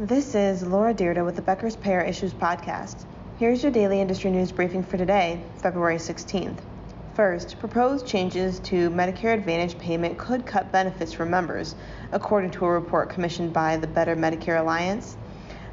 This 0.00 0.34
is 0.34 0.62
Laura 0.62 0.94
Dyrda 0.94 1.26
with 1.26 1.36
the 1.36 1.42
Becker's 1.42 1.76
Payer 1.76 2.00
Issues 2.00 2.32
Podcast. 2.32 3.04
Here's 3.38 3.62
your 3.62 3.70
daily 3.70 4.00
industry 4.00 4.30
news 4.30 4.50
briefing 4.50 4.82
for 4.82 4.96
today, 4.96 5.42
February 5.58 5.96
16th. 5.96 6.56
First, 7.12 7.58
proposed 7.58 8.06
changes 8.06 8.60
to 8.60 8.88
Medicare 8.88 9.34
Advantage 9.34 9.78
payment 9.78 10.16
could 10.16 10.46
cut 10.46 10.72
benefits 10.72 11.12
for 11.12 11.26
members, 11.26 11.74
according 12.12 12.50
to 12.52 12.64
a 12.64 12.70
report 12.70 13.10
commissioned 13.10 13.52
by 13.52 13.76
the 13.76 13.88
Better 13.88 14.16
Medicare 14.16 14.58
Alliance. 14.58 15.18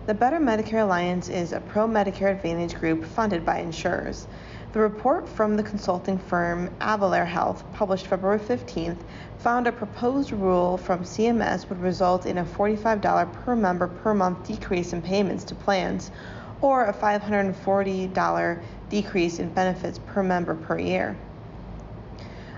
The 0.08 0.14
Better 0.14 0.42
Medicare 0.42 0.84
Alliance 0.84 1.30
is 1.30 1.54
a 1.54 1.62
pro 1.62 1.88
Medicare 1.88 2.36
Advantage 2.36 2.76
group 2.76 3.06
funded 3.06 3.46
by 3.46 3.60
insurers. 3.60 4.28
The 4.74 4.82
report 4.82 5.30
from 5.30 5.56
the 5.56 5.64
consulting 5.64 6.18
firm 6.18 6.70
Avalere 6.82 7.26
Health, 7.26 7.64
published 7.74 8.06
February 8.06 8.38
15th, 8.38 8.98
found 9.38 9.66
a 9.66 9.72
proposed 9.72 10.34
rule 10.34 10.76
from 10.76 11.06
CMS 11.06 11.70
would 11.70 11.82
result 11.82 12.26
in 12.26 12.38
a 12.38 12.44
$45 12.44 13.32
per 13.32 13.56
member 13.56 13.88
per 13.88 14.14
month 14.14 14.46
decrease 14.46 14.92
in 14.92 15.02
payments 15.02 15.46
to 15.46 15.56
plans 15.56 16.12
or 16.60 16.86
a 16.86 16.94
$540 16.94 18.62
decrease 18.90 19.40
in 19.40 19.50
benefits 19.50 20.00
per 20.00 20.22
member 20.22 20.54
per 20.54 20.78
year. 20.78 21.16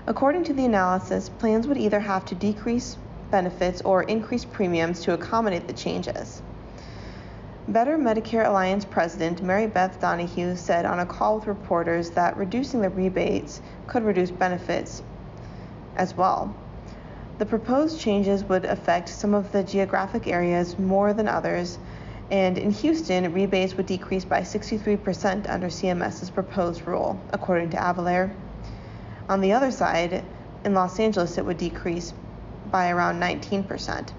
According 0.08 0.42
to 0.44 0.52
the 0.52 0.64
analysis, 0.64 1.28
plans 1.28 1.68
would 1.68 1.78
either 1.78 2.00
have 2.00 2.24
to 2.26 2.34
decrease 2.34 2.96
benefits 3.30 3.82
or 3.82 4.02
increase 4.02 4.44
premiums 4.44 5.00
to 5.02 5.12
accommodate 5.12 5.68
the 5.68 5.74
changes. 5.74 6.42
Better 7.68 7.98
Medicare 7.98 8.46
Alliance 8.46 8.86
President 8.86 9.42
Mary 9.42 9.66
Beth 9.66 10.00
Donahue 10.00 10.56
said 10.56 10.86
on 10.86 10.98
a 10.98 11.06
call 11.06 11.36
with 11.36 11.46
reporters 11.46 12.10
that 12.10 12.36
reducing 12.36 12.80
the 12.80 12.88
rebates 12.88 13.60
could 13.86 14.02
reduce 14.02 14.30
benefits 14.30 15.02
as 15.94 16.16
well. 16.16 16.54
The 17.38 17.46
proposed 17.46 18.00
changes 18.00 18.44
would 18.44 18.64
affect 18.64 19.10
some 19.10 19.34
of 19.34 19.52
the 19.52 19.62
geographic 19.62 20.26
areas 20.26 20.78
more 20.78 21.12
than 21.12 21.28
others, 21.28 21.78
and 22.30 22.56
in 22.56 22.70
Houston, 22.70 23.32
rebates 23.32 23.76
would 23.76 23.86
decrease 23.86 24.24
by 24.24 24.40
63% 24.40 25.48
under 25.48 25.68
CMS's 25.68 26.30
proposed 26.30 26.86
rule, 26.86 27.20
according 27.30 27.70
to 27.70 27.76
Avalere. 27.76 28.30
On 29.28 29.40
the 29.40 29.52
other 29.52 29.70
side, 29.70 30.24
in 30.64 30.74
Los 30.74 30.98
Angeles, 30.98 31.38
it 31.38 31.44
would 31.44 31.58
decrease 31.58 32.14
by 32.70 32.90
around 32.90 33.20
19%. 33.20 34.12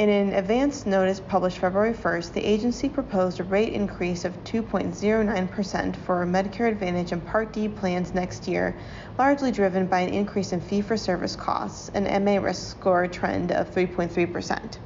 In 0.00 0.08
an 0.08 0.32
advance 0.32 0.86
notice 0.86 1.20
published 1.20 1.58
February 1.58 1.92
1st, 1.92 2.32
the 2.32 2.42
agency 2.42 2.88
proposed 2.88 3.38
a 3.38 3.44
rate 3.44 3.74
increase 3.74 4.24
of 4.24 4.32
2.09% 4.44 5.94
for 5.94 6.24
Medicare 6.24 6.70
Advantage 6.70 7.12
and 7.12 7.22
Part 7.26 7.52
D 7.52 7.68
plans 7.68 8.14
next 8.14 8.48
year, 8.48 8.74
largely 9.18 9.52
driven 9.52 9.86
by 9.86 10.00
an 10.00 10.08
increase 10.08 10.54
in 10.54 10.60
fee 10.62 10.80
for 10.80 10.96
service 10.96 11.36
costs, 11.36 11.90
an 11.90 12.24
MA 12.24 12.38
risk 12.40 12.70
score 12.70 13.06
trend 13.08 13.52
of 13.52 13.70
3.3%. 13.74 14.78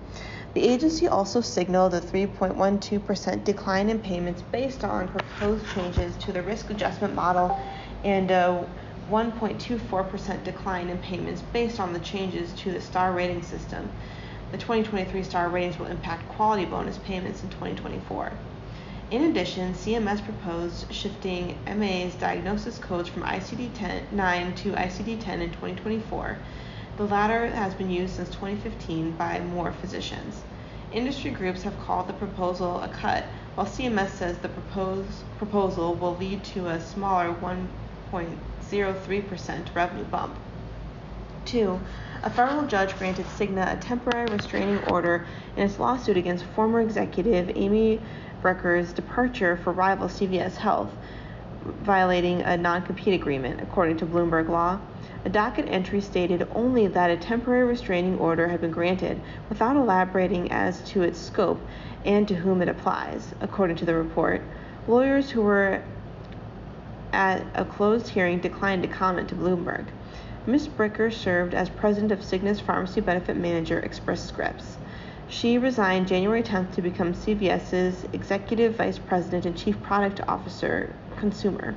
The 0.55 0.69
agency 0.69 1.07
also 1.07 1.41
signaled 1.41 1.95
a 1.95 2.01
3.12% 2.01 3.45
decline 3.45 3.91
in 3.91 4.01
payments 4.01 4.43
based 4.43 4.83
on 4.83 5.07
proposed 5.07 5.69
changes 5.73 6.17
to 6.25 6.33
the 6.33 6.43
risk 6.43 6.71
adjustment 6.71 7.15
model 7.15 7.57
and 8.03 8.33
a 8.33 8.67
1.24% 9.09 10.43
decline 10.43 10.89
in 10.89 10.99
payments 10.99 11.41
based 11.53 11.79
on 11.79 11.93
the 11.93 12.01
changes 12.01 12.53
to 12.55 12.73
the 12.73 12.81
star 12.81 13.13
rating 13.13 13.43
system. 13.43 13.89
The 14.55 14.61
2023 14.61 15.25
star 15.25 15.49
ratings 15.49 15.81
will 15.81 15.87
impact 15.87 16.29
quality 16.29 16.65
bonus 16.65 16.99
payments 16.99 17.43
in 17.43 17.49
2024. 17.49 18.33
In 19.11 19.25
addition, 19.25 19.75
CMS 19.75 20.25
proposed 20.25 20.95
shifting 20.95 21.59
MA's 21.67 22.15
diagnosis 22.15 22.79
codes 22.79 23.09
from 23.09 23.25
ICD 23.25 24.13
9 24.13 24.55
to 24.55 24.71
ICD 24.71 25.21
10 25.21 25.43
in 25.43 25.51
2024. 25.51 26.39
The 26.97 27.05
latter 27.05 27.49
has 27.49 27.75
been 27.75 27.91
used 27.91 28.15
since 28.15 28.29
2015 28.29 29.17
by 29.17 29.41
more 29.41 29.73
physicians. 29.73 30.45
Industry 30.93 31.33
groups 31.33 31.65
have 31.65 31.77
called 31.81 32.07
the 32.07 32.13
proposal 32.13 32.81
a 32.81 32.87
cut, 32.87 33.25
while 33.57 33.67
CMS 33.67 34.11
says 34.11 34.39
the 34.39 34.49
proposed 34.49 35.25
proposal 35.37 35.97
will 35.97 36.17
lead 36.17 36.45
to 36.45 36.69
a 36.69 36.81
smaller 36.81 37.35
1.03% 37.35 39.75
revenue 39.75 40.05
bump. 40.05 40.37
2. 41.45 41.81
A 42.23 42.31
federal 42.31 42.67
judge 42.67 42.97
granted 42.99 43.27
Cigna 43.27 43.73
a 43.73 43.77
temporary 43.77 44.27
restraining 44.33 44.79
order 44.89 45.27
in 45.57 45.63
its 45.65 45.79
lawsuit 45.79 46.17
against 46.17 46.45
former 46.45 46.81
executive 46.81 47.53
Amy 47.55 48.01
Bricker's 48.41 48.93
departure 48.93 49.57
for 49.57 49.73
rival 49.73 50.09
CVS 50.09 50.57
Health, 50.57 50.91
violating 51.83 52.43
a 52.43 52.57
non 52.57 52.83
compete 52.83 53.15
agreement, 53.15 53.61
according 53.61 53.97
to 53.99 54.07
Bloomberg 54.07 54.49
Law. 54.49 54.81
A 55.25 55.29
docket 55.29 55.67
entry 55.69 56.01
stated 56.01 56.47
only 56.55 56.87
that 56.87 57.11
a 57.11 57.17
temporary 57.17 57.65
restraining 57.65 58.19
order 58.19 58.49
had 58.49 58.61
been 58.61 58.71
granted, 58.71 59.21
without 59.49 59.77
elaborating 59.77 60.53
as 60.53 60.83
to 60.91 61.03
its 61.03 61.19
scope 61.19 61.61
and 62.05 62.29
to 62.29 62.35
whom 62.35 62.61
it 62.61 62.69
applies, 62.69 63.35
according 63.41 63.77
to 63.77 63.87
the 63.87 63.95
report. 63.95 64.43
Lawyers 64.87 65.31
who 65.31 65.41
were 65.41 65.83
at 67.13 67.47
a 67.55 67.65
closed 67.65 68.09
hearing 68.09 68.41
declined 68.41 68.83
to 68.83 68.89
comment 68.89 69.29
to 69.29 69.35
Bloomberg. 69.35 69.87
Ms. 70.47 70.69
Bricker 70.69 71.11
served 71.11 71.55
as 71.55 71.71
president 71.71 72.13
of 72.13 72.19
Cigna's 72.21 72.61
pharmacy 72.61 73.01
benefit 73.01 73.35
manager, 73.35 73.79
Express 73.79 74.23
Scripts. 74.23 74.77
She 75.27 75.57
resigned 75.57 76.07
January 76.07 76.43
10th 76.43 76.75
to 76.75 76.83
become 76.83 77.15
CVS's 77.15 78.05
executive 78.13 78.75
vice 78.77 78.99
president 78.99 79.47
and 79.47 79.57
chief 79.57 79.83
product 79.83 80.21
officer, 80.29 80.95
consumer. 81.17 81.75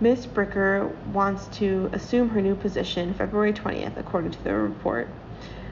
Ms. 0.00 0.26
Bricker 0.26 0.94
wants 1.14 1.46
to 1.56 1.88
assume 1.94 2.28
her 2.28 2.42
new 2.42 2.54
position 2.54 3.14
February 3.14 3.54
20th, 3.54 3.96
according 3.96 4.32
to 4.32 4.44
the 4.44 4.52
report. 4.52 5.08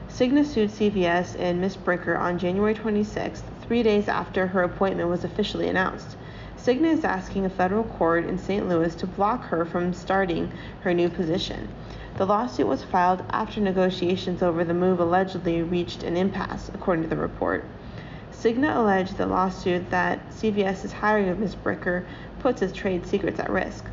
Cigna 0.09 0.43
sued 0.43 0.71
CVS 0.71 1.39
and 1.39 1.61
Ms. 1.61 1.77
Bricker 1.77 2.19
on 2.19 2.39
January 2.39 2.73
26th, 2.73 3.43
three 3.61 3.83
days 3.83 4.07
after 4.07 4.47
her 4.47 4.63
appointment 4.63 5.07
was 5.07 5.23
officially 5.23 5.67
announced. 5.67 6.17
Cigna 6.63 6.93
is 6.93 7.03
asking 7.03 7.43
a 7.43 7.49
federal 7.49 7.83
court 7.83 8.25
in 8.25 8.37
St. 8.37 8.69
Louis 8.69 8.95
to 8.95 9.05
block 9.05 9.43
her 9.47 9.65
from 9.65 9.91
starting 9.91 10.49
her 10.83 10.93
new 10.93 11.09
position. 11.09 11.67
The 12.15 12.25
lawsuit 12.25 12.67
was 12.67 12.85
filed 12.85 13.21
after 13.31 13.59
negotiations 13.59 14.41
over 14.41 14.63
the 14.63 14.73
move 14.73 15.01
allegedly 15.01 15.61
reached 15.61 16.03
an 16.03 16.15
impasse, 16.15 16.71
according 16.73 17.03
to 17.03 17.09
the 17.09 17.17
report. 17.17 17.65
Cigna 18.31 18.77
alleged 18.77 19.17
the 19.17 19.25
lawsuit 19.25 19.89
that 19.89 20.29
CVS's 20.29 20.93
hiring 20.93 21.27
of 21.27 21.37
Ms. 21.37 21.55
Bricker 21.55 22.05
puts 22.39 22.61
its 22.61 22.71
trade 22.71 23.05
secrets 23.05 23.41
at 23.41 23.49
risk. 23.49 23.83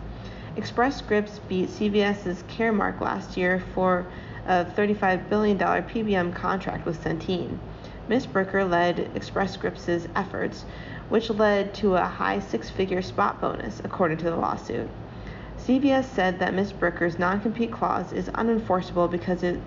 Express 0.54 0.96
Scripts 0.96 1.40
beat 1.48 1.70
CVS's 1.70 2.44
Caremark 2.44 3.00
last 3.00 3.36
year 3.36 3.64
for 3.74 4.06
a 4.46 4.64
$35 4.64 5.28
billion 5.28 5.58
PBM 5.58 6.32
contract 6.32 6.86
with 6.86 7.02
Centene. 7.02 7.58
Ms. 8.10 8.26
Bricker 8.26 8.68
led 8.68 9.08
Express 9.14 9.52
Scripts' 9.52 10.08
efforts 10.16 10.64
which 11.10 11.30
led 11.30 11.72
to 11.74 11.94
a 11.94 12.04
high 12.04 12.40
six 12.40 12.68
figure 12.68 13.02
spot 13.02 13.40
bonus, 13.40 13.80
according 13.84 14.18
to 14.18 14.24
the 14.24 14.34
lawsuit. 14.34 14.88
CVS 15.58 16.06
said 16.06 16.40
that 16.40 16.52
Ms. 16.52 16.72
Bricker's 16.72 17.20
non 17.20 17.40
compete 17.40 17.70
clause 17.70 18.12
is 18.12 18.28
unenforceable 18.30 19.08
because 19.08 19.44
it, 19.44 19.60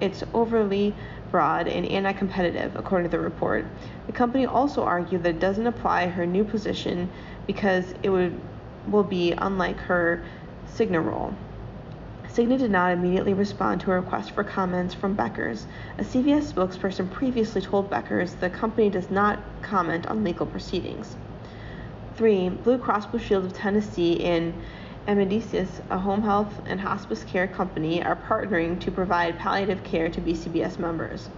it's 0.00 0.24
overly 0.32 0.94
broad 1.30 1.68
and 1.68 1.84
anti 1.88 2.14
competitive, 2.14 2.74
according 2.74 3.10
to 3.10 3.14
the 3.14 3.22
report. 3.22 3.66
The 4.06 4.12
company 4.12 4.46
also 4.46 4.82
argued 4.82 5.22
that 5.24 5.36
it 5.36 5.40
doesn't 5.40 5.66
apply 5.66 6.06
her 6.06 6.24
new 6.24 6.44
position 6.44 7.10
because 7.46 7.92
it 8.02 8.08
would, 8.08 8.40
will 8.88 9.04
be 9.04 9.32
unlike 9.32 9.76
her 9.76 10.24
Cigna 10.74 11.04
role. 11.04 11.34
Cigna 12.40 12.58
did 12.58 12.70
not 12.70 12.92
immediately 12.92 13.34
respond 13.34 13.82
to 13.82 13.92
a 13.92 13.96
request 13.96 14.30
for 14.30 14.42
comments 14.42 14.94
from 14.94 15.12
Becker's. 15.12 15.66
A 15.98 16.02
CVS 16.02 16.50
spokesperson 16.50 17.10
previously 17.10 17.60
told 17.60 17.90
Becker's 17.90 18.32
the 18.36 18.48
company 18.48 18.88
does 18.88 19.10
not 19.10 19.40
comment 19.60 20.06
on 20.06 20.24
legal 20.24 20.46
proceedings. 20.46 21.16
3. 22.16 22.48
Blue 22.48 22.78
Cross 22.78 23.08
Blue 23.08 23.20
Shield 23.20 23.44
of 23.44 23.52
Tennessee 23.52 24.24
and 24.24 24.54
Amedisys, 25.06 25.82
a 25.90 25.98
home 25.98 26.22
health 26.22 26.62
and 26.64 26.80
hospice 26.80 27.24
care 27.24 27.46
company, 27.46 28.02
are 28.02 28.16
partnering 28.16 28.80
to 28.80 28.90
provide 28.90 29.38
palliative 29.38 29.84
care 29.84 30.08
to 30.08 30.18
BCBS 30.22 30.78
members. 30.78 31.28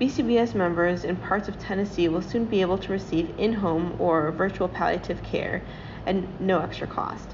BCBS 0.00 0.54
members 0.54 1.04
in 1.04 1.16
parts 1.16 1.46
of 1.46 1.58
Tennessee 1.58 2.08
will 2.08 2.22
soon 2.22 2.46
be 2.46 2.62
able 2.62 2.78
to 2.78 2.90
receive 2.90 3.28
in 3.36 3.52
home 3.52 3.96
or 3.98 4.32
virtual 4.32 4.68
palliative 4.68 5.22
care 5.22 5.60
at 6.06 6.40
no 6.40 6.60
extra 6.60 6.86
cost. 6.86 7.28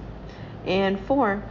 And 0.66 0.98
4. 0.98 1.44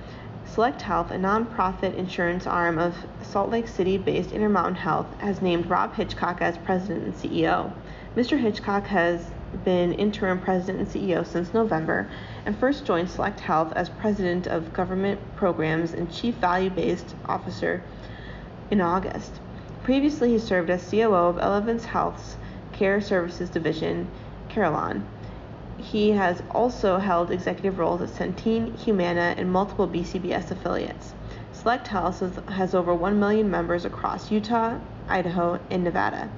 Select 0.53 0.81
Health, 0.81 1.11
a 1.11 1.15
nonprofit 1.15 1.93
insurance 1.95 2.47
arm 2.47 2.79
of 2.79 2.95
Salt 3.21 3.49
Lake 3.49 3.67
City 3.67 3.97
based 3.97 4.31
Intermountain 4.31 4.75
Health, 4.75 5.07
has 5.19 5.41
named 5.41 5.69
Rob 5.69 5.93
Hitchcock 5.93 6.41
as 6.41 6.57
president 6.57 7.03
and 7.03 7.13
CEO. 7.13 7.73
Mr. 8.15 8.39
Hitchcock 8.39 8.87
has 8.87 9.29
been 9.63 9.93
interim 9.93 10.39
president 10.39 10.79
and 10.79 10.87
CEO 10.87 11.25
since 11.25 11.53
November 11.53 12.09
and 12.45 12.57
first 12.57 12.85
joined 12.85 13.09
Select 13.09 13.41
Health 13.41 13.73
as 13.73 13.89
president 13.89 14.47
of 14.47 14.73
government 14.73 15.19
programs 15.35 15.93
and 15.93 16.11
chief 16.11 16.35
value 16.35 16.69
based 16.69 17.13
officer 17.25 17.83
in 18.71 18.81
August. 18.81 19.39
Previously, 19.83 20.31
he 20.31 20.39
served 20.39 20.69
as 20.69 20.89
COO 20.89 21.13
of 21.13 21.37
Elevance 21.37 21.85
Health's 21.85 22.37
Care 22.71 23.01
Services 23.01 23.49
Division, 23.49 24.07
Carelon. 24.49 25.05
He 25.79 26.11
has 26.11 26.41
also 26.51 26.97
held 26.97 27.29
executive 27.29 27.77
roles 27.77 28.01
at 28.01 28.09
Centene, 28.09 28.77
Humana, 28.79 29.35
and 29.37 29.51
multiple 29.51 29.87
BCBS 29.87 30.49
affiliates. 30.51 31.13
Select 31.51 31.87
Health 31.87 32.19
has 32.49 32.73
over 32.73 32.93
1 32.93 33.19
million 33.19 33.49
members 33.49 33.85
across 33.85 34.31
Utah, 34.31 34.79
Idaho, 35.07 35.59
and 35.69 35.83
Nevada. 35.83 36.29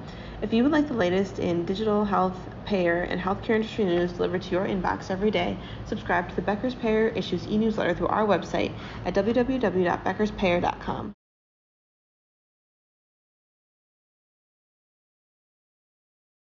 If 0.42 0.52
you 0.52 0.62
would 0.62 0.72
like 0.72 0.88
the 0.88 0.94
latest 0.94 1.38
in 1.38 1.64
digital 1.66 2.04
health, 2.04 2.36
payer, 2.64 3.02
and 3.02 3.20
healthcare 3.20 3.56
industry 3.56 3.84
news 3.84 4.12
delivered 4.12 4.42
to 4.42 4.50
your 4.50 4.66
inbox 4.66 5.10
every 5.10 5.30
day, 5.30 5.58
subscribe 5.86 6.28
to 6.30 6.36
the 6.36 6.42
Becker's 6.42 6.74
Payer 6.74 7.08
Issues 7.08 7.46
e 7.46 7.58
newsletter 7.58 7.94
through 7.94 8.08
our 8.08 8.26
website 8.26 8.72
at 9.04 9.14
www.beckerspayer.com. 9.14 11.12